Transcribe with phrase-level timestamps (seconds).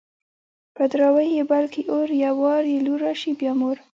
[0.75, 3.77] په دراوۍ يې بل کي اور_ يو وار يې لور راسي بيا مور